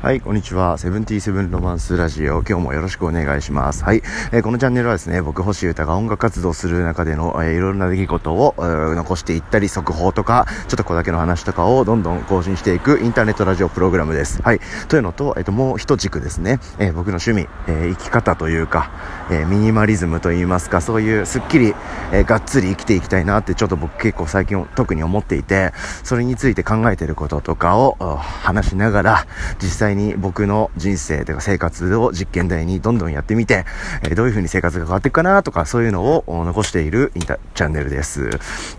[0.00, 0.78] はい、こんにちは。
[0.78, 2.44] セブンティーセブンロマンスラジオ。
[2.44, 3.82] 今日もよろしくお願いします。
[3.82, 3.96] はい、
[4.30, 14.40] えー、このチャンネルはですね、僕、星歌が音楽活動する中での、えー、いろいろな出来事を、えー、残していったり、速報とか、ちょっとここだけの話とかをどんどん更新していくインターネットラジオプログラムです。
[14.40, 18.92] はい、というのと、えっ、と、もう一軸ですね、え僕の趣味、え生き方というか、
[19.30, 21.74] えミニマリズムといいますか、そういうすっきり、
[22.12, 25.72] えがっつり生きていきたいなって、ちょっと僕結構最近特に思っていて、
[26.02, 29.26] それについて考えてることとかを話しながら、
[29.60, 33.64] 実際に僕の人生というか生活を実験台にどんどんやってみて、
[34.02, 38.30] えー、どういう風に生活が変わっていくかなとか、そういうのを残しているインタチャンネルです。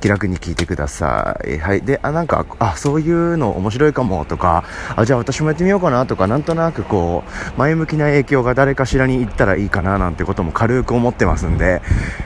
[0.02, 1.58] 気楽に聞いてください。
[1.58, 1.82] はい。
[1.82, 4.64] で、あ、なんか、あ、そういうの面白いかもとか、
[4.96, 7.24] あ、じゃあ私もやってみようかなとか、なんとなくこ
[7.56, 11.82] う、前向きな影響が誰かしらに行ったらいいかななんてこととも軽く思ってますんで、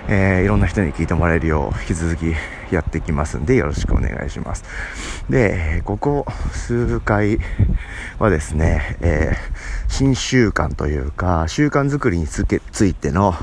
[0.08, 2.34] えー、いろんな人に聞いてもらえるよう、引き続き
[2.72, 4.64] やっていきますんで、よろしくお願いします。
[5.30, 7.40] で、ここ数回
[8.20, 13.36] はですね、えー新習慣というか、習慣づくりにつけついての、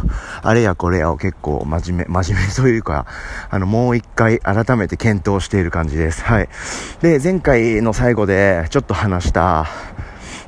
[0.43, 3.07] あれやこれやを結構真面目、真面目というか、
[3.51, 6.25] あの、もう一回改めて検討している感じです。
[6.25, 6.49] はい。
[7.03, 9.69] で、前回の最後でちょっと話した、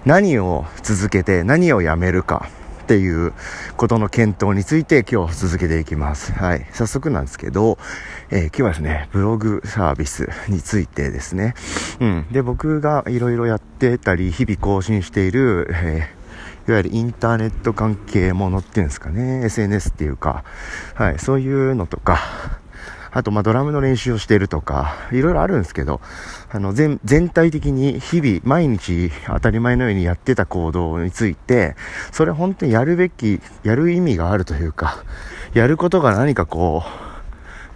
[0.05, 2.49] 何を続けて何をやめるか。
[2.83, 3.33] っていう
[3.77, 6.33] ことの検討について今日続けていきます。
[6.33, 6.67] はい。
[6.73, 7.79] 早速なんですけど、
[8.31, 11.55] えー、今日はですね、ブログサービスについてですね。
[12.01, 12.27] うん。
[12.33, 16.23] で、僕がいろいろやってたり、日々更新している、えー
[16.69, 20.45] いわゆるインターネット関係ものっていうんですかね、SNS っていうか、
[20.95, 22.21] はい、そういうのとか、
[23.15, 26.01] あと、ま、ドラムの練習をしているとか、いろいろあるんですけど、
[26.51, 31.77] あの、全、全体的に日々、毎日当たり前のようにやってた行動について、
[32.11, 35.05] それ本当にやるべき、やる意味があるというか、
[35.53, 36.85] やることが何かこ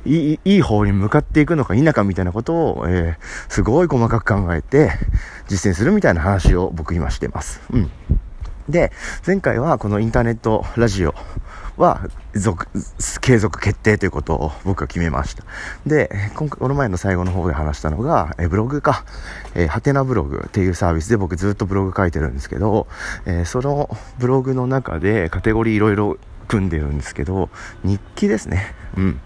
[0.05, 4.93] う、いい、いい方に向かっていくのか否かみたいなことを、えー、すごい細かく考えて、
[5.49, 7.61] 実践するみたいな話を僕今してます。
[7.71, 7.91] うん。
[8.69, 8.91] で、
[9.27, 11.15] 前回はこのインターネットラジオ
[11.77, 12.69] は続、
[13.21, 15.45] 継続決定ということを僕は決めました。
[15.87, 19.05] で、今回、この前の最後の方で話したのが、えブログか、
[19.55, 22.87] えー、はてなブログっていうサービスで僕ずっとブログ書いてるんですけど、
[23.27, 26.17] えー、そのブログの中でカテゴリーいろいろ
[26.49, 27.51] 組んでるんですけど、
[27.85, 28.75] 日記ですね。
[28.97, 29.21] うん。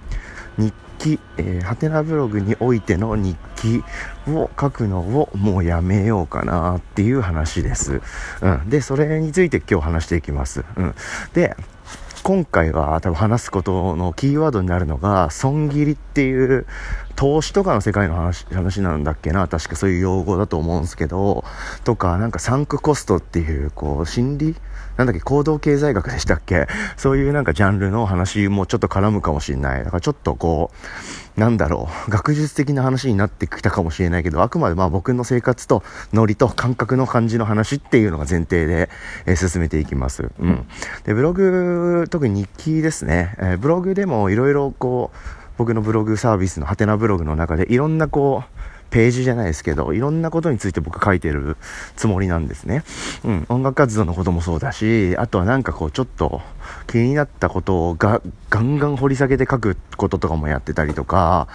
[0.59, 3.85] 日記、えー、はてなブログにおいての日記
[4.29, 8.03] を書くのをもうやめようかなっていう話です。
[8.43, 8.69] うん。
[8.69, 10.65] で、それについて今日話していきます。
[10.77, 10.95] うん。
[11.33, 11.57] で、
[12.23, 16.67] 今回は多分話すことのキーワードになるのが、損切りっていう
[17.17, 21.45] 投資とかの世界の話、話なんだっけな、確かそういう用語だと思うんですけど、
[21.85, 24.57] とか、なんかサンクコストっていう、こう、心理
[25.01, 26.67] なんだっけ、行動経済学でしたっけ？
[26.99, 29.83] そういうなんかジャンルの話もちょっと絡むかもしれない。
[29.83, 30.71] だからちょっとこ
[31.37, 38.91] う、なんだろう、学術的な話になってきたかもしれないけど、あくまでまあ僕の生活とノリと感覚の感じの話っていうのが前提で、
[39.25, 40.31] えー、進めていきます。
[40.39, 40.67] うん。
[41.05, 43.37] で、ブログ、特に日記ですね。
[43.39, 45.19] えー、ブログでもいろいろこう、
[45.57, 48.60] 僕のブログサービスのハテナブログの中でいろんなこう、
[48.91, 51.57] ページじゃないですけど、いろんなことについて僕書いてる
[51.97, 52.83] つもりなんですね。
[53.25, 56.43] うん、音楽活動のこともそうだし、あとはなんかこうちょっと
[56.87, 58.21] 気になったことをが
[58.51, 61.49] ガンガン掘り下げて書くこととかもやってたりとか、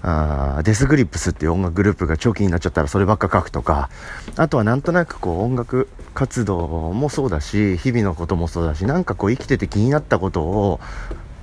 [0.00, 3.90] あデスグリップスっていう音楽グループが長期になっちゃったらそればっか書くとか、
[4.36, 10.80] あとはなんとなくこう音楽活動もそうだし、日々のこともそうだし、なんかこう生きてて気になったことを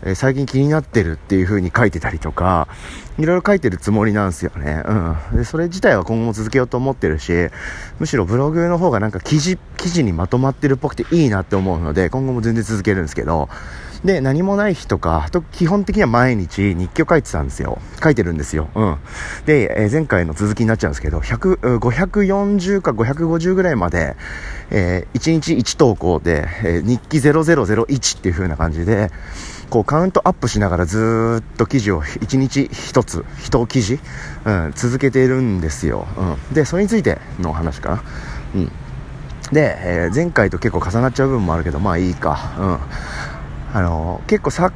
[0.04, 2.68] えー、最近気になってるっていう風に書いてたりとか、
[3.18, 4.84] いろいろ書いてるつもりなんですよね。
[4.86, 5.38] うん。
[5.38, 7.32] で、それ自体は今後も続けようと思ってるし、
[8.00, 13.48] むしろブログの方がなんか記事、記事にまとまってるっぽくていいなって思うので、今後も全然続けるんですけど、
[14.04, 17.80] で、何もない日とか、と基本的には毎日日記を書いてたんですよ。
[18.04, 18.70] 書いてるんですよ。
[18.76, 18.98] うん。
[19.46, 24.16] で、えー、前回の続きになっちゃうんですけど、100、540か550ぐらいまで、
[24.70, 29.10] えー、1日1投稿で、えー、日記0001っていう風な感じで、
[29.70, 34.00] こうカウントアップしながらずっと記事を1日1つ、1記事、
[34.46, 36.08] うん、続けているんですよ。
[36.18, 38.04] うん、で、それについての話かな。
[38.56, 38.72] うん。
[39.52, 42.54] で、えー、前回と結構重なっちゃう部分もあるけど、まあいいか。
[42.58, 42.78] うん。
[43.74, 44.74] あの結構昨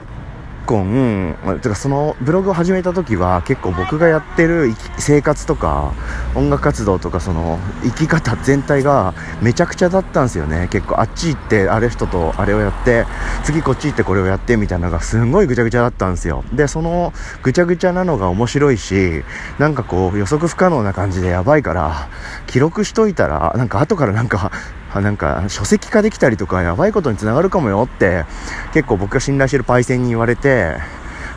[0.70, 5.94] 今、てかそのブログを始めた時は結構僕がやってる生活とか
[6.36, 10.68] 音楽活動とかその生き方全体がめちゃくちゃだったんですよね。
[10.70, 13.08] 結構あっち行ってあれ人とあれをやって
[13.44, 16.44] 次こっち行ってこれをやってみたいなのがすんごいぐちゃぐちゃだったんですよ。
[16.54, 19.24] でそのぐちゃぐちゃなのが面白いし
[19.58, 22.10] なんかこう予測不可能な感じでやばいから
[22.46, 24.52] 記録しといたらなんか後からなんか
[24.96, 28.26] なんか書籍化できたりとかやばいことにつながるかもよって
[28.74, 30.78] 結構僕が信頼してるパイセンに言われて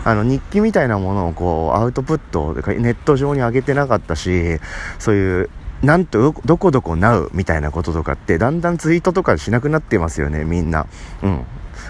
[0.04, 4.58] あの日記みたいなものをこうアウトプットネット上に上げてなかったし
[4.99, 5.50] そういう
[5.82, 10.87] なんとどこどこなうみたいなこととかってだんだんツイートとかしなくなってますよねみんな。
[11.22, 11.44] うん。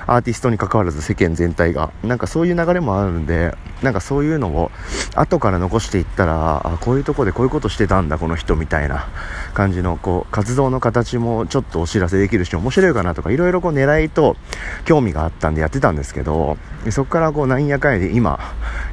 [0.06, 1.92] アーティストに関わらず世間全体が。
[2.02, 4.70] なんかそういう流れもあるんでなんかそういうのを
[5.14, 9.08] 後から残していったらあこういうとこでこういうことしてたんだこの人みたいな
[9.54, 14.36] 感じのこう活動の形もちょっとお知らせできるし面白いかなとかいろいろこう狙いと
[14.84, 16.56] 興味があったんでやってたんですけど
[16.90, 18.38] そこからこうなんやかんやで今、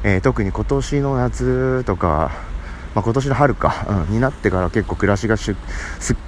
[0.04, 2.32] えー、特に今年の夏とか
[2.96, 5.56] まあ、今年の春か、うん、になってから結構暮らしがすっ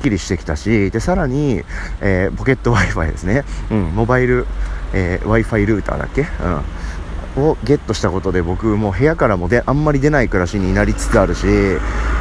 [0.01, 1.63] きりしてきたしでさらに、
[2.01, 4.45] えー、ポケット w i f i ですね、うん、モバイル、
[4.93, 6.21] えー、w i f i ルーターだっけ、
[7.37, 11.47] うん、をゲットしたことで僕も部屋からもであんまり出ない暮らしになりつつあるし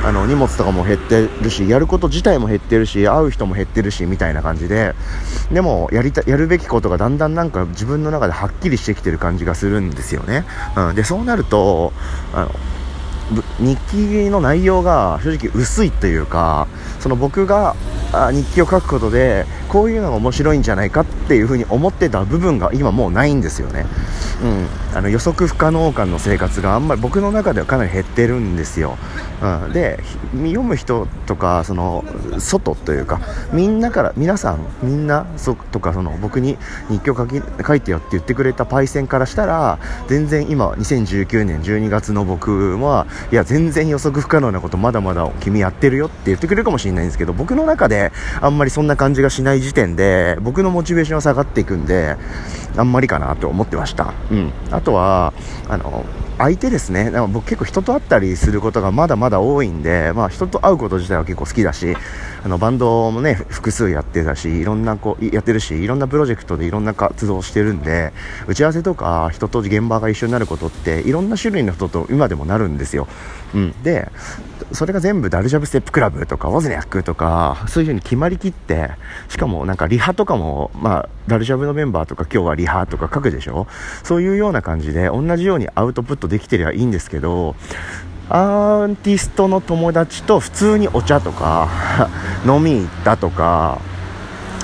[0.05, 4.95] あの荷物とかも減ってるしやること自体も減ってるし会う人も減ってるしみたいな感じで。
[5.53, 10.45] でもやりたやるべきことがだんだんなんか自分の中ではっきりしてきてる感じがするんですよね、
[10.77, 11.93] うん、でそうなると
[12.33, 12.51] あの
[13.59, 16.67] 日記の内容が正直薄いというか
[16.99, 17.77] その僕が
[18.13, 23.87] あ日記を書くことでこういうのが面白いんじゃないかっていうふうに思ってた部分が今もうないんですよね、
[24.43, 24.47] う
[24.95, 28.99] ん、あの予測不可能感の生活があんまり僕の中ではかなり減ってるんですよ、
[29.43, 30.01] うん、で
[30.33, 32.05] 読む人とかその
[32.39, 33.21] 外というか
[33.53, 36.57] みんなから皆さんみんなそとかその僕に
[36.89, 39.79] 日記を書き書いてよって言ってくれたパイセンからしたら
[40.09, 48.00] 全然今2019年12月の僕はいや全然予測不可能なことまだまだ君やってるよって言ってくれるかもしれないんですけど僕の中で
[48.41, 52.17] あんまりそんな感じがしない時点で僕のモチベーションは下がっていくんで
[52.81, 55.33] あんまりかなと思ってました、うん、あとは
[55.69, 56.05] あの
[56.39, 57.13] 相手ですね。
[57.29, 61.95] 僕結構人と会ったりすることがまだまだ多いんで、まあ、人と会うこと自体は結構好きだし
[62.43, 68.15] あのバンドもね複数やってたしいろんなこうやってるしいろんなプロジェクトでいろんな活動をしてるんで
[68.47, 73.07] 打ち合わせとか人と現場が一緒になることっていろんな種類の人と今でもなるんですよ、
[73.55, 74.11] うん、で
[74.73, 78.93] それが全部ダルジャブステップクラブとかウォズニャックとかそういう風に決まりきって
[79.29, 83.67] しかもなんかリハとかもまあダルジャブのメンバーとか今日はリハとか書くでしょ？
[84.03, 87.55] そういうような感じで同じようにアウトプットできてりゃいいんですけど
[88.29, 91.69] アーティストの友達と普通にお茶とか
[92.47, 93.79] 飲み行ったとか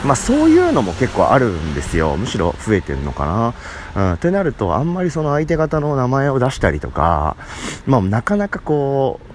[0.05, 2.17] まあそういうのも結構あるんですよ。
[2.17, 3.55] むしろ増えてるのか
[3.97, 7.37] な、うん、ってなるとあんまりその相手方の名前を出したりとか
[7.87, 9.26] まあなかなかこう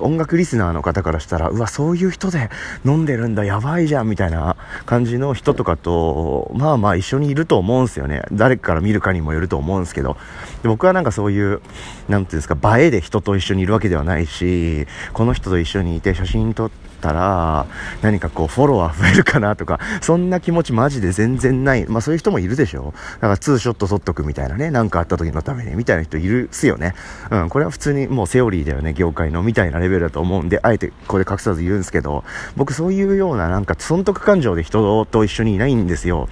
[0.00, 2.50] 音楽リスナーの方からしたら、うわ、そういう人で
[2.84, 8.22] 飲んでるんだ、やばいじゃん、みたいな感じの人とかと、まあまあ一緒にいると思うんですよね。
[8.32, 10.16] 誰から見るかにもよると思うんですけど。
[10.62, 11.60] で僕はなんかそういう、
[12.08, 17.66] 何ていうんですか、映えで人と一緒にいるわけではないし、この人と一緒にいて写真撮って、ったら、
[18.02, 21.86] 何かこうフォロワー増えるかなとか、そんな気持ちマジで全然ない。
[21.86, 26.94] まあそういう人もいるでしょだからツーショット撮っとくみたいなね、何かあった時のために、みたいな人いるっすよね。
[27.30, 32.24] うん、これは普通にもうセオリーだよね、業界の、みたいなレベルだと思うんで、あえてこれ隠さず言うんですけど、
[32.56, 36.28] 僕そういうようななんか損得感情で人と一緒にいないんですよ。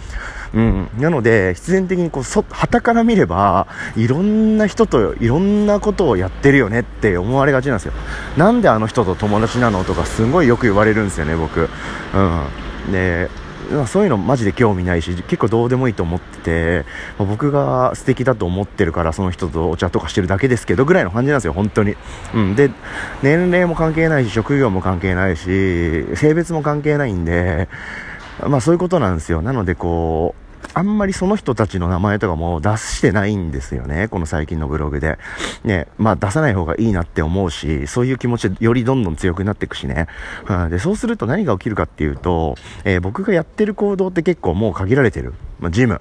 [0.55, 0.89] うん。
[0.99, 3.67] なので、必然的にこう、そ、旗から見れば、
[3.97, 7.93] いろんな人といろんなことをやってるよねって思われがちなんですよ。
[8.37, 11.69] なんであの人と友達なのとかすごいよく言われるんですよね、僕。
[12.15, 12.93] うん。
[12.93, 13.29] で、
[13.87, 16.85] そういうのマジで興味ないし結構どうでもいいと思ってて、
[17.19, 21.97] 僕が素敵だと思ってるからその人とお茶とかしてるだけですけどぐらいの感じなんですよ本当に、
[22.35, 22.71] うん、で
[23.23, 27.69] 年齢も関係ないし職業も関係ないし性別も関係ないんで
[28.41, 29.43] まあそういうことなんですよ。
[29.43, 34.09] なのでこう、あんまりその人たちの名前とかも出してないんですよね。
[34.09, 35.19] この最近のブログで。
[35.65, 40.07] ね、まあ出さない方がいいなって思うし、そういう気持ちでよりどんどん強くなっていくしね。
[40.49, 45.35] うん、で、そうすると何が起きるかっていうと、えー、僕がやってる行動って結構もう限られてる。
[45.61, 46.01] まあ、ジム。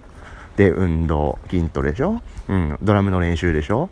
[0.58, 2.22] で、運動、筋トレでしょ？
[2.48, 3.89] うん、ドラムの練習でしょ？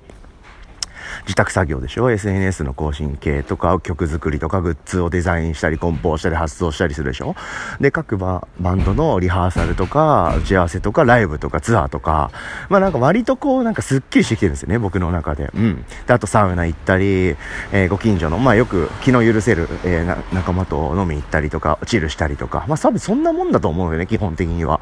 [1.21, 7.35] 自宅作業でしょ ?SNS の更新系とか曲作りとかグッズをデザインしたり梱包したり発送したりするでしょ？
[7.79, 12.31] で、各ババンドのリハーサルとか打ち合わせとかライブとかツアーとか、
[12.69, 15.51] まあなんか割とこうなんかスッキリしてきてるんですよね、僕の中で。
[15.55, 15.85] うん。
[16.07, 17.35] で、あとサウナ行ったり、
[17.71, 24.81] えー、ご近所の、まあよく気の許せる、えー、仲間と飲み行ったりとか、チルしたりとか、まあ多分そんなもんだと思うよね、基本的には。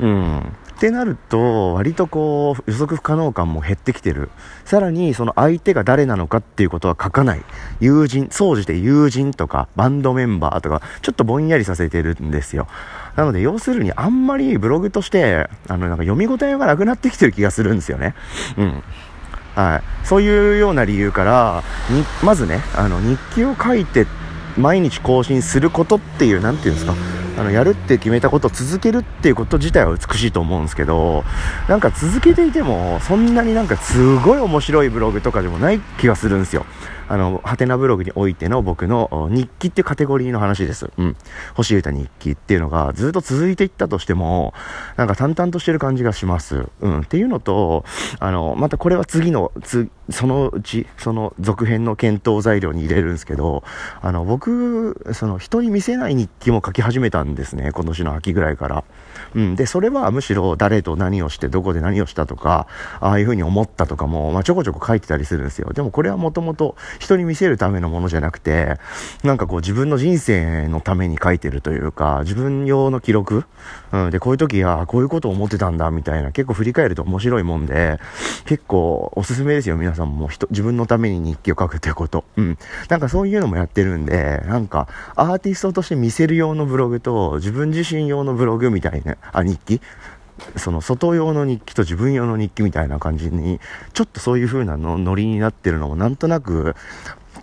[0.00, 0.52] うん。
[0.82, 4.30] ってなると、割とこう、予測不可能感も減ってきてる。
[4.64, 7.44] さらに、その相手が誰なのかっていうことは書かない。
[7.78, 12.66] 友人、総じて友人とか、バンドメンバーとか、ちょっとぼんやりさせてるんですよ。
[13.14, 18.16] なので、要するに、あんまりブログとして、あの、なんか読み応えがなくなってきてる気がするんですよね。
[18.56, 18.82] うん。
[19.54, 19.82] はい。
[20.04, 24.04] そういうような理由から、に、まずね、あの、日記を書いて、
[24.58, 26.96] 毎日更新することっていう、なんていうんですか、
[27.38, 31.24] あのやるって決めたことを続けるっていうこと自体は美しいと思うんですけど
[31.68, 36.66] なんか続けていてもそんなになんかすごい面白いブログとかでもない気がするんですよ。
[37.12, 40.90] あの、ハテナブログにおいての僕の日記っていうカテゴリーの話です。
[40.96, 41.16] うん。
[41.54, 44.54] 星歌日記っていうのがずっと続いていったとしても、
[44.96, 46.68] なんか淡々としてる感じがします。
[46.80, 47.00] うん。
[47.00, 47.84] っていうのと、
[48.18, 53.62] あの、またこれは次の、つ、そのうち、その続編の検討材料に入れるんですけど、
[54.00, 57.72] あの、僕、その人に見せない日記も書き始めたんですね。
[57.72, 58.84] 今年の秋ぐらいから。
[59.34, 59.54] うん。
[59.54, 62.66] で、それはむしろ誰と何をして、どこで何をしたとか、
[63.00, 65.74] ああいうふうに思ったとかも、まあ、ちょこちょこ書いてたりするんですよ。
[65.74, 68.78] でもこれはもともと人に見せるためのものじゃなくて、
[69.24, 73.44] なんかこう自分の人生のために書いてるというか、自分用の記録？
[73.90, 74.10] うん。
[74.10, 77.98] で、こういう時はこういうことを思ってたんだ、みたいな、結構振り返ると面白いもんで、
[78.46, 80.28] 結構おすすめですよ、皆さんも。
[80.28, 82.24] 人、自分のために日記を書くということ。
[82.36, 82.58] うん。
[82.88, 89.80] なんかそういうのもやってるんで、なんか、アーティストとして見せる用のブログと、自分自身用のブログみたいな、あ、日記？
[90.56, 93.60] その外用の日記と自分用の日記みたいな感じに、
[93.92, 96.74] ちょっとそういう風なのノリになってるのもなんとなく、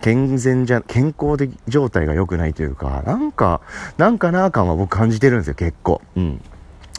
[0.00, 3.60] 健全じゃ、健康的状態が良くないというか、なんか、
[3.98, 6.00] なんかな感は僕感じてるんですよ、結構。
[6.16, 6.42] うん。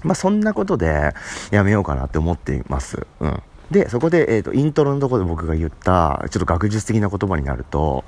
[0.03, 1.13] まあ、そんなことで
[1.51, 3.05] やめようかなって思っています。
[3.20, 3.41] うん。
[3.72, 8.03] で、そこで、えっ、ー、と、イントロのところで僕が言った、ちょっと学術的な言葉になると、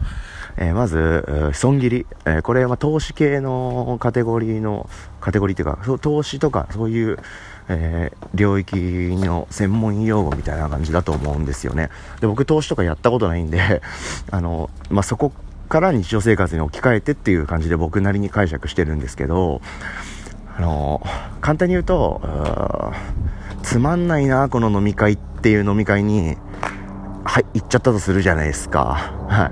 [0.58, 2.06] えー、まず、損切り。
[2.26, 4.90] えー、これは投資系のカテゴリーの、
[5.22, 7.18] カテゴリーっていうか、投資とかそういう、
[7.70, 11.90] えー、領域の専門用語みたいな感じだと思うんですよね。
[12.20, 13.82] で、僕投資とかやったことないんで、
[14.32, 15.32] あの、まあ、そこ
[15.70, 19.62] から日常生活に置き換えてっていう感じで僕なりに解釈してるんですけど、
[20.56, 21.02] あの、
[21.42, 26.38] 簡単に言うと、うつまんないな、この飲み会っていう飲み会に、
[27.24, 29.14] はい、行っちゃったとするじゃないですか。
[29.30, 29.52] は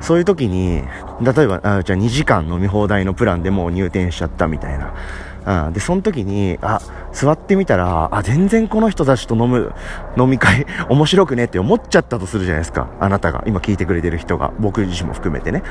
[0.00, 0.04] い。
[0.04, 0.82] そういう時に、
[1.22, 4.92] 例えば、あじゃあ2時間飲み放題のプランでもう入店しちゃったみたいな。
[5.46, 6.80] うん、で、その時に、あ、
[7.12, 9.72] 座ってみたら、あ、全然この人たちと飲む
[10.16, 12.88] 飲み会 面白くねって思っちゃったとするじゃないですか。
[13.00, 13.42] あなたが。
[13.46, 14.52] 今聞いてくれてる人が。
[14.58, 15.62] 僕自身も含めてね。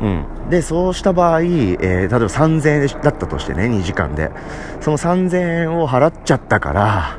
[0.00, 0.24] うん。
[0.50, 4.30] で、そうした場合、えー、例えば3000円だったとしてね、2時間で。
[4.80, 7.18] その3000円を払っちゃったから、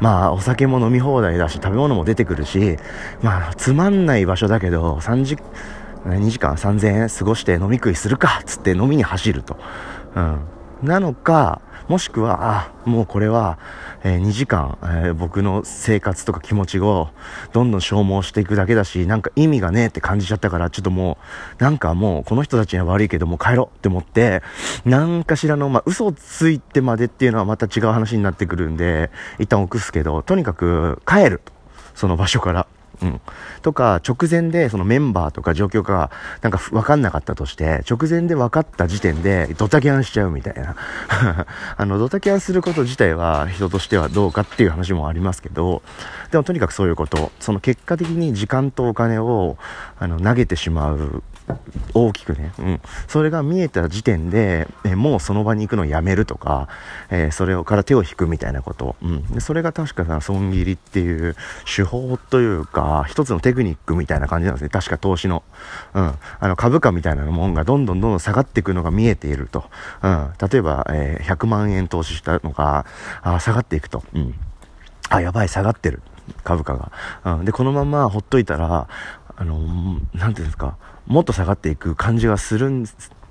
[0.00, 2.78] まあ、お酒も飲み放題だし、食べ物も出てくるし、
[3.22, 5.36] まあ、つまんない場所だけど、3時、
[6.06, 9.56] 2時間3000円過ごして飲み食いするか、つって飲みに走ると。
[10.16, 10.38] うん。
[10.82, 13.58] なのか、もしくは、あ、もうこれは、
[14.04, 17.08] えー、2時間、えー、僕の生活とか気持ちを
[17.52, 21.18] どんどん消耗していくだけだし、なんか意味がねえって感じちゃったから、ちょっとも
[21.58, 24.42] う、なんかもうこの人たちには悪いけどもう帰ろうって思って、
[24.84, 31.52] なんかしらの、まあ、嘘をついてまでっていうのはまた違う話になってくるんで、一旦置くすけど、とにかく帰ると。
[31.94, 32.66] その場所から。
[33.02, 33.20] うん。
[33.62, 36.10] とか、直前でそのメンバーとか状況が
[36.42, 40.76] なんか分かんなかったとして、直前で分かった時点でドタキャンしちゃうみたいな。
[41.76, 45.82] あの、ドタキャンすること自体は人としてはどうかっていう話もありますけど、
[46.30, 49.56] でもとにかくそういうこと、その結果的に時間とお金を
[49.98, 51.22] あの投げてしまう
[51.94, 52.80] 大きくね、うん。
[53.08, 56.68] それが見えた時点で、えもうその場に行くのやめるとか、
[57.10, 58.96] えー、それをから手を引くみたいなこと。
[59.02, 59.26] うん。
[59.26, 64.68] でそれが確かさ、損切りっていう手法というか、一つのテクニックみたいな感じなんですね。
[64.68, 65.42] 確か投資の。
[65.94, 66.14] うん。
[66.40, 69.64] あの、株価みたいなもんがどんどんどんどん下がっていくのが見えていると。
[70.02, 70.30] うん。
[70.50, 72.86] 例えば、えー、100万円投資したのが、
[73.22, 74.02] あ下がっていくと。
[74.14, 74.34] うん。
[75.08, 76.02] あ、やばい、下がってる。
[76.44, 76.92] 株価が。
[77.24, 77.44] うん。
[77.44, 78.88] で、このままほっといたら、
[79.36, 79.58] あの、
[80.14, 80.76] なんていうんですか、
[81.06, 82.70] もっと下がっていく感じがする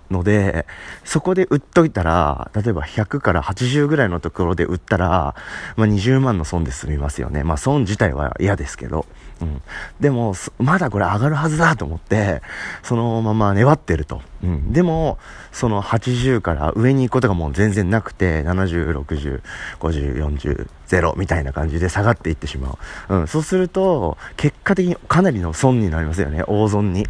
[0.10, 0.66] ので、
[1.04, 5.36] そこで売っといたら、例えば100から80ぐらいのところで売ったら、
[5.76, 7.44] まあ、20万の損で済みますよね。
[7.44, 9.06] まあ損自体は嫌ですけど。
[9.42, 9.62] うん。
[10.00, 12.42] でも、まだこれ上がるはずだと思って、
[12.84, 14.22] そのまま粘ってると。
[14.44, 14.74] うん。
[14.74, 15.18] でも、
[15.52, 19.42] その80から上に行くことがもう全然なくて、70、60、
[19.80, 22.78] 50、40、0みたいな感じで下がっていってしま
[23.10, 23.16] う。
[23.16, 23.28] うん。
[23.28, 26.44] そうすると、結果的にかなりの損になりますよね。
[26.48, 27.06] 大損に。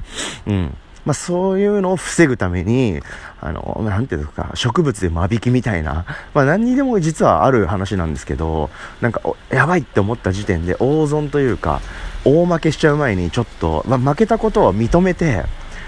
[0.47, 0.77] うん。
[1.05, 2.99] まあ、そういうのを防ぐために、
[3.41, 8.69] あの、なんていうか、植物で間引きみたいな、まあ、何にでも実はある話なんですけど、
[9.01, 11.81] なんか、やばいって思った時点で大損というか、
[12.25, 15.45] 大負けしちゃう前にちょっと、ま、負けたことを認めて、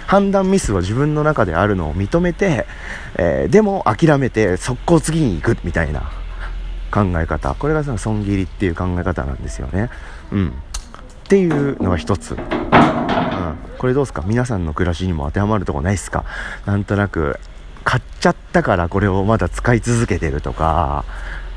[0.07, 2.65] 判断ミスは自分の中であるのを認めて、
[3.17, 6.11] えー、でも諦めて速攻次に行くみたいな
[6.91, 7.55] 考え方。
[7.55, 9.89] これがその損切りっていう考え方なんですよね。
[10.31, 10.47] うん。
[10.49, 10.51] っ
[11.29, 12.31] ていうのが一つ。
[12.31, 12.37] うん。
[13.77, 14.23] これどうすか？
[14.25, 16.25] 皆さんの暮らしにも当てはまるとこないっすか？
[16.65, 17.39] なんとなく、
[17.85, 21.05] 買っちゃったからこれをまだ使い続けてるとか、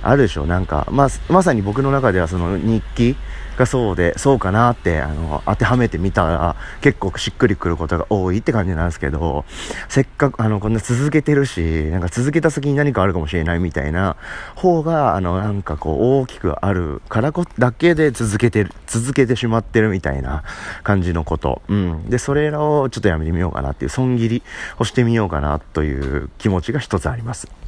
[0.04, 3.16] あるでしょなんか、まあ、まさに僕の中ではその日記
[3.56, 9.44] がそうで、そうかなって、あの、当てはめてみたら、結構しっくりくることが多いって感じなんですけど、
[9.88, 14.16] せっかく、あの、こんな続けてるし、なんか続けた先に何かあるかもしれないみたいな
[14.56, 20.42] 方が、あの、なんかこう、大きくあるからこ、だけで続けてる、続けてしまってるみたいな
[20.82, 21.62] 感じのこと。
[21.68, 22.10] うん。
[22.10, 24.42] で、それらをちょっとやめてみようかなっていう、損切り
[24.78, 27.63] をしてみようかなという気持ちが一つあります。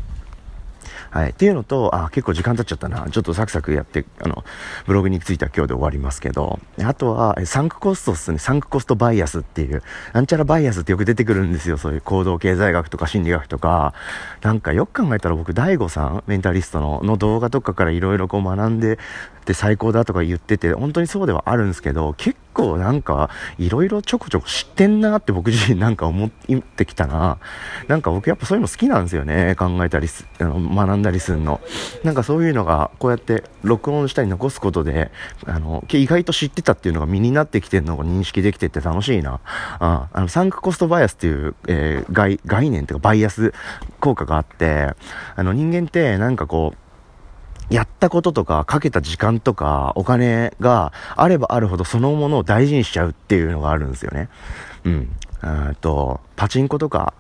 [1.17, 1.31] はい。
[1.31, 3.09] っていうのと、あ、結構時間経っちゃったな。
[3.11, 4.45] ちょっとサクサクやって、あの、
[4.87, 8.39] ブログについては今日で終わりますけど、あとは、サンクコストっすね。
[8.39, 9.83] サンクコストバイアスっていう、
[10.13, 11.79] なんちゃらバイアスってよく出てくるんですよ。
[11.79, 13.95] そういう行動経済学とか心理学とか。
[14.43, 18.99] なんかよく考えたら僕、大悟さん、メンタリストの、の動画とかからいろいろこう学んで、っ
[19.47, 27.39] て最高だとか言ってて、本当にそうではあるんですけど、結構なんか、いろいろちょこちょこ知ってんなって僕自身なんか思ってきたな。
[27.87, 29.55] なんか僕やっぱそういうの好きなんですよね。
[29.57, 31.61] 考えたりす、あの学んだりするの。
[32.03, 35.11] なんかそういうのが、こうやって録音したり残すことで、
[35.45, 39.41] あの、意外と知ってたっていうのが身になってきてるのが認識できてて楽しいな。
[39.79, 43.53] ああの、サンクコストバイアスっていう、えー、概、概念っていうかバイアス
[44.01, 44.95] 効果があって、
[45.35, 46.86] あの人間ってなんかこう、
[47.71, 54.29] やったこととか、かけた時間とか、お金があればあるほどそのものを大事にしちゃうっていうのがあるんですよね。
[54.85, 55.09] うん。
[55.43, 57.15] えっと、パチンコとか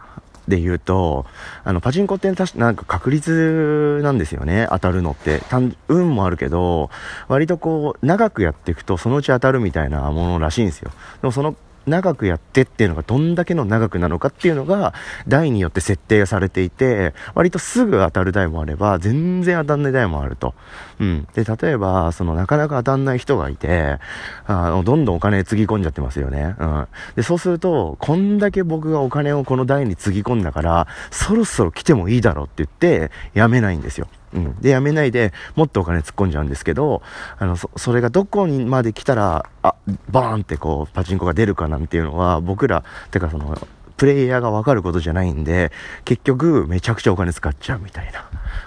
[0.48, 1.26] で言うと、
[1.64, 4.68] あの、パチンコって確かなんか確率なんですよね。
[4.70, 5.42] 当たるのって。
[5.88, 6.90] 運もあるけど、
[7.28, 10.90] 割とこう、長くやっていくとそのうち当たるみたいなものらしいんですよ。
[11.20, 14.94] でもその長くやってっていうのがどんだけの長くなのかっていうのが
[15.28, 20.54] 台によって設定されていて割とすぐ当たる台もあれば全然当たんない台もあると。
[20.98, 21.28] うん。
[21.34, 23.98] で、例えば、そのなかなか当たんない人がいて、
[24.46, 26.56] あの、どんどんお金つぎ込んじゃってますよね。
[26.58, 26.88] うん。
[27.16, 34.08] で、そうすると、こんだけ僕がお金をこの台につぎ込んだから、そろそろ来てもいいだろうって言って、やめないんですよ。
[34.36, 34.60] うん。
[34.60, 37.02] で、やめないで、もっとお金突っ込んじゃうんですけど、
[37.38, 39.74] あの、そ、それがどこにまで来たら、あ、
[40.10, 43.58] バーンってこう、パチンコが出るかなんていうのは、僕ら、てかその、
[43.96, 45.72] プレイヤーがわかることじゃないんで、
[46.04, 48.12] 結局、めちゃくちゃお金使っちゃうみたい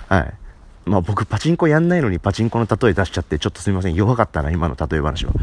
[0.09, 0.17] な。
[0.17, 0.33] はい。
[0.89, 5.33] まあ僕パチンコやんないのにパチンコの例え出しちゃってちょっとすみません弱かったな今の例え話は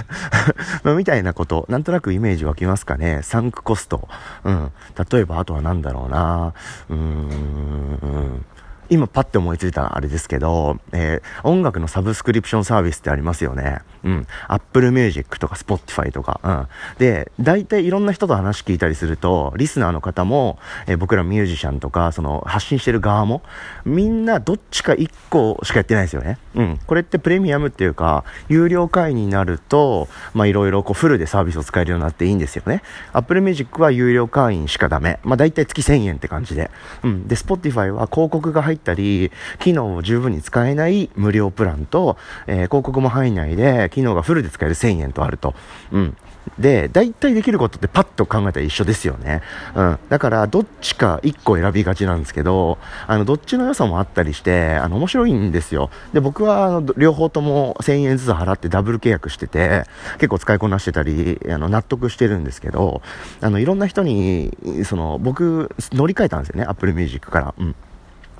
[0.84, 4.06] まみたいなことなんとなくイメージ湧きますかねサンクコスト
[4.44, 4.70] うん
[5.10, 6.52] 例えばあとは何だろうな
[6.90, 8.44] うーん
[8.88, 13.80] 今パッて思いついたあれですけど、えー、音楽のサブスクリプションサービスってありますよね。
[14.04, 14.26] うん。
[14.48, 16.40] Apple Music とか Spotify とか。
[16.42, 16.68] うん。
[16.98, 23.42] で、大体いろんな人と話聞いたりすると、リスナーの方も、えー、僕らミュージシャンとか、その発信してる側も、
[23.84, 26.38] みんなどっちか1個しかやってないですよね。
[26.54, 26.78] うん。
[26.86, 32.82] これってプレミアムっていうか、有料会員になると、まあいろいろこうフルでサービスを使えるようになっていいんですよね。
[33.12, 35.18] Apple Music は有料会員しかダメ。
[35.24, 36.70] まあ大体月1000円って感じで。
[37.02, 37.26] うん。
[37.26, 45.54] で、Spotify は広告が入ったり、機能を十分に使えない無料プランと、えー、広告も入んないで、機能がフルで使える1000円とあると。
[45.92, 46.16] うん。
[46.58, 49.42] で、大体できることってパッと考えたら一緒ですよね。
[49.74, 49.98] うん。
[50.08, 55.90] だから、どっちか1個選びがちなんですけど、あの、どっちの良さもあったりして、あの、面白いんですよ。
[56.12, 59.84] で、僕は、あの、両方とも1000円ずつ払ってダブル契約してて、
[60.14, 63.02] 結構使いこなしてたり、あの、納得してるんですけど、
[63.40, 67.54] あの、いろんな人に、その、僕、乗り換えたんですよね、Apple Music から。
[67.58, 67.74] うん。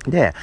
[0.07, 0.33] で、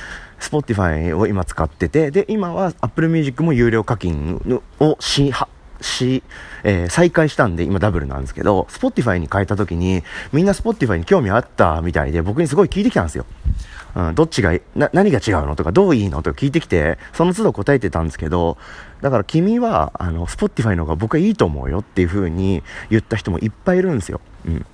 [0.41, 4.41] Spotify を今使ってて、で、今は Apple Music も有料課金
[4.81, 5.49] をし、は、
[5.81, 6.23] し、
[6.63, 13.27] えー、再開したんで、今ダブルなんですけど、Spotify に変えた時に、みんな Spotify に興味あったみたいで、僕にすごい聞いてきたんですよ。
[13.95, 18.57] うん、どっちが、な、何が違うのとか、どういいのとか聞いてきて、その都度答えてたんですけど、
[19.03, 24.21] だから君は、あの、Spotify の方が僕はいいと思うよっていう風に言った人もいっぱいいるんですよ。
[24.47, 24.67] うん。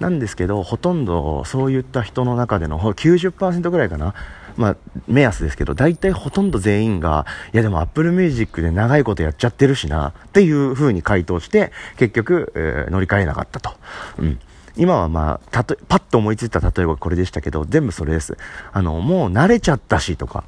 [0.00, 4.14] なんですけど、ほとんどそういった人の中での90%ぐらいかな。
[4.56, 13.70] まあ、目安ですけど、大体ほとんど全員が、いやでも Apple Music で長いことやっちゃってるしな、っていう風に回答して、結局、えー、乗り換えなかったと。
[14.18, 14.40] うん。
[14.78, 18.36] 今はまあ、たと、パッと思いついた例えばこれでしたけど、全部それです。
[18.72, 20.44] あの、もう慣れちゃったしとか、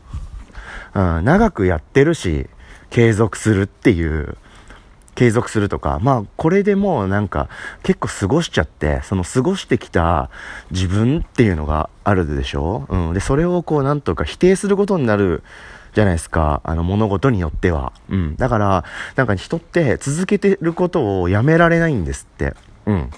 [0.95, 2.49] うん、長くやってるし、
[2.91, 4.37] 継続するっていう、
[5.19, 7.49] 継続するとか、まあ、これでもうなんか、
[7.83, 10.31] 結構過ごしちゃって、その過ごしてきた
[10.71, 12.87] 自分っていうのがあるでしょ？
[12.89, 13.15] うん。
[13.15, 15.43] で、それをこう、なんとか否定することになる、
[15.95, 16.61] じゃないですか。
[16.63, 17.93] あの、物事によっては。
[18.09, 18.37] うん。
[18.37, 18.85] だから、
[19.17, 22.55] なんか人って続けてることをやめられないんですって。
[22.87, 23.11] うん。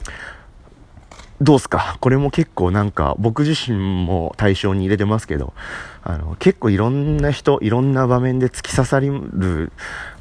[1.43, 1.97] どうすか？
[2.01, 5.55] これも結構なんか僕自身も対象に入れてますけど、
[6.03, 9.73] あの、結構いろんな人、いろんな場面で突き刺さる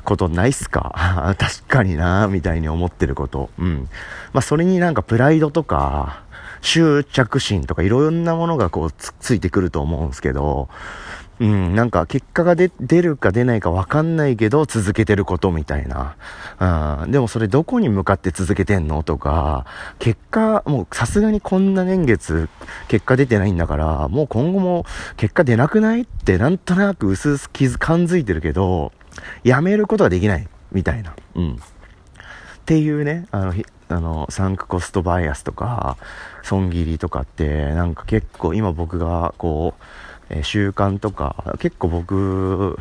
[0.09, 1.35] ことないっすか？
[1.37, 3.49] 確かになみたいに思ってること。
[3.59, 3.87] うん。
[4.33, 6.23] まあそれになんかプライドとか、
[6.61, 10.67] 執着心とかいろんなものがこうついてくると思うんすけど、
[11.39, 12.69] うん、なんか結果が出
[13.01, 16.17] るか出ないかわかんないけど続けてることみたいな。
[17.03, 19.03] うん、でもそれどこに向かって続けてんの？
[19.03, 19.65] とか、
[19.99, 22.49] 結果、もうさすがにこんな年月
[22.89, 26.01] 結果出てないんだから、もう今後も結果出なくない？
[26.01, 28.91] ってなんとなく薄々気づ感づいてるけど、
[29.43, 31.15] やめることができないみたいな。
[31.35, 31.53] うん。
[31.53, 31.57] っ
[32.65, 33.53] ていうね、あの、
[33.87, 35.97] あの、サンクコストバイアスとか、
[36.43, 39.83] 損切りとかって、なんか結構今僕がこう、
[40.29, 42.77] えー、習慣とか、結構僕、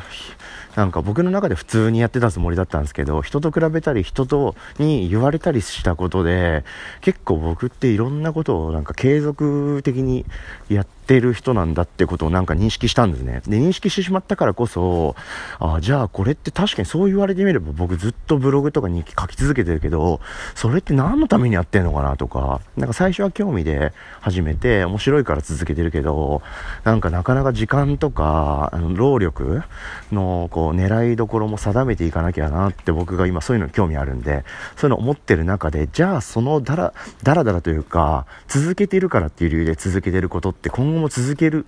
[0.76, 6.64] なんか僕の中で普通にやってたつもりだったんですけど、人と比べたり人とに言われたりしたことで、
[7.00, 10.26] 結構僕っていろんなことをなんか継続的に
[10.68, 13.40] やっててる人なんだってことをなんか認識したんですね。
[13.48, 15.16] で、認識してしまったからこそ、
[15.58, 20.20] あじゃあこれって確かにそう言われてみれば僕ずっとブログとかに書き続けてるけど、
[20.54, 26.42] それって何のためにやってんのかなとか、なんか最初は興味で始めて面白いから続けてるけど、
[26.84, 29.62] なんかなかなか時間とか、あの労力
[30.12, 34.44] のこう狙いどころも定めていかなきゃなって僕が今そういうの興味あるんで、
[34.76, 36.92] そういうの思ってる中で、じゃあそのだら、
[37.22, 41.66] だらだらというか、続けてるからっていう理由で続けてることって今後後も続ける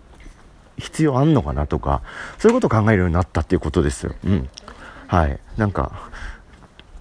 [0.79, 2.03] 必要あんのかなとか、
[2.38, 4.14] そういうことを考えるようになったっていうことですよ。
[4.25, 4.49] うん。
[5.07, 5.38] はい。
[5.57, 6.11] なんか、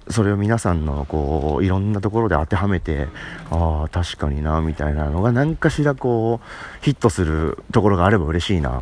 [0.10, 3.08] それを皆さんのこういろんなところで当てはめて
[3.52, 8.82] ああ確かになみたいなのが何かしらこうヒットするところがあれば嬉しいな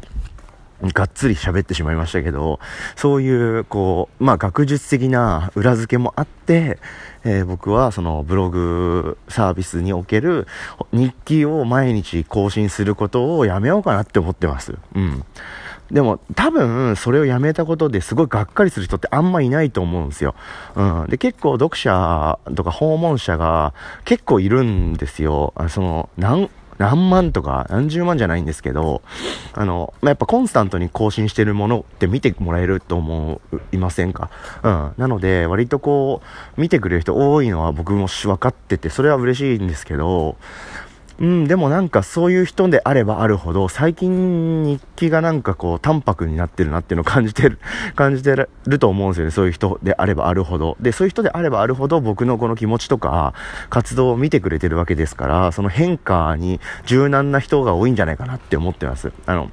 [0.82, 2.60] がっつり喋ってしまいましたけど、
[2.96, 6.78] そういう、こう、まあ、学術的な裏付けもあって、
[7.28, 10.48] えー、僕はそのブログサービスにおける
[10.94, 14.76] 日記を毎日更新することをやめようかなって思ってます。
[14.96, 15.26] うん。
[15.92, 20.36] でも多分それをやめたことですごいがっかりする人ってあんまいないと思うんですよ。
[20.76, 21.06] うん。
[21.10, 23.74] で、結構読者とか訪問者が
[24.06, 25.54] 結構いるんですよ。
[25.68, 29.02] その、何、何万とか何十万じゃないんですけど、
[29.54, 34.30] あの、まあ、やっぱコンスタントに更新してるものって見てもらえると思いませんか？
[34.64, 34.94] うん。
[34.98, 36.22] なので、割とこ
[36.58, 40.38] う、見てくれる人多いのは僕も分かってて、それは嬉しいんですけど、
[41.20, 47.58] うん、でもなんかそういう人であればあるほど、最近日記がなんかこう淡白になってるなっていうのを感じてる、
[47.96, 49.32] 感じてると思うんですよね。
[49.32, 50.78] そういう人であればあるほど。
[50.80, 53.34] で、そういう人であればあるほど僕のこの気持ちとか
[53.70, 59.12] 活動を見てくれてるわけですから、その変化に柔軟な人が多いんじゃないかなって思ってます。
[59.26, 59.50] あの、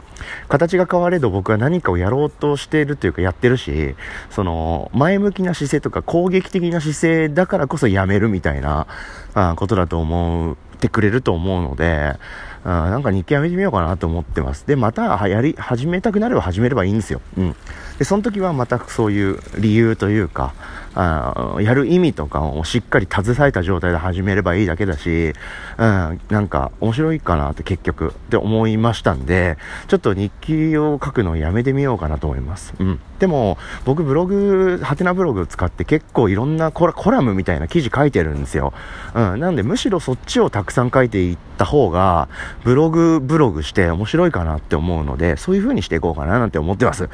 [0.48, 3.94] 形が変われど僕は何かをやろうとしているというかやってるし、
[4.29, 8.87] その、前向きな姿勢とか攻撃的な姿勢だからこそやめるみたいな、
[9.35, 12.16] あことだと思うってくれると思うので、
[12.64, 14.66] うん、なんか日記やめてみようかなと思ってます。
[14.66, 17.20] で、また、やり、始めたくなれば始めればいいんですよ。
[17.38, 17.56] うん。
[17.98, 20.52] で、その時はまたそういう理由というか、
[20.94, 25.33] あやる意味とかをしっかり携えた状態で始めればいいだけだし、
[25.78, 32.74] うん、なんか面白いかなって結局って思いましたんで、ちょっと日記を書くのをやめてみようかなと思います。
[32.78, 33.00] うん。
[33.18, 38.72] でも、僕ブログ、ハテナブログを使って結構いろんなコラコラムみたいな記事書いてるんですよ。
[39.14, 39.40] うん。
[39.40, 42.28] なんでむしろそっちをたくさん書いていった方が、
[42.64, 47.09] ブログ、ブログして面白いかなって思うので、そういう風にしていこうかななんて思ってます。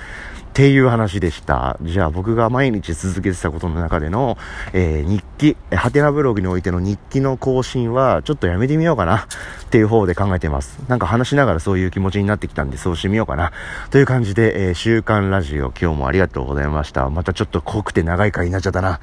[0.51, 1.79] っていう話でした。
[1.81, 4.37] じゃあ僕が毎日続けてたことの中での、
[4.73, 9.27] えー、日記、ハテナブログにおいての日記の更新はちょっとやめてみようかなっ
[9.71, 10.81] ていう方で考えてます。
[10.89, 13.53] なんか話しながらそういう気持ちになってきたんでそうしてみようかな。
[13.91, 17.09] という感じで、えー、週刊ラジオ今日もありがとうございました。
[17.11, 18.99] またちょっと濃くて長い回になっちゃったな。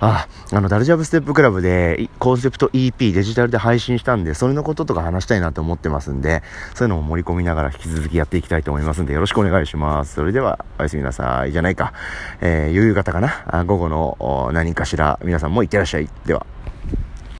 [0.00, 6.42] あ、あの、ダルジャブステップクラブでコンセプト EP デジタルで配信したんで、それのこととか話したいなと思ってますんで、
[6.74, 10.14] そういうのも盛り込みながら引き続きやっていきたいと思いますんで、よろしくお願いします。
[10.14, 11.52] それでは、すみなさい。
[11.52, 11.92] じゃないか。
[12.40, 13.64] えー、夕方かな？
[13.64, 16.08] 午後の何かしら、皆さんもいってらっしゃい。
[16.26, 16.44] では。